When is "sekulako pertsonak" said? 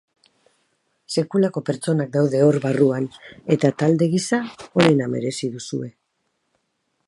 1.15-2.09